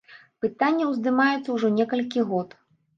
Пытанне 0.45 0.89
ўздымаецца 0.93 1.49
ўжо 1.59 1.73
некалькі 1.79 2.29
год. 2.35 2.63